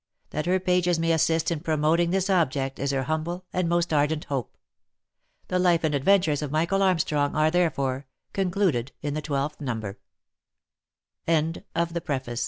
That 0.31 0.47
her 0.47 0.59
pages 0.59 0.97
may 0.97 1.11
assist 1.11 1.51
in 1.51 1.59
promoting 1.59 2.09
this 2.09 2.27
object 2.27 2.79
is 2.79 2.89
her 2.89 3.03
humble 3.03 3.45
and 3.53 3.69
most 3.69 3.93
ardent 3.93 4.23
hope." 4.23 4.57
The 5.49 5.59
Life 5.59 5.83
and 5.83 5.93
Adventures 5.93 6.41
of 6.41 6.49
Michael 6.49 6.81
Armstrong" 6.81 7.35
are, 7.35 7.51
therefore, 7.51 8.07
concluded 8.33 8.93
in 9.03 9.13
the 9.13 9.21
twelfth 9.21 9.61
number. 9.61 9.99
CONTENTS. 11.27 11.67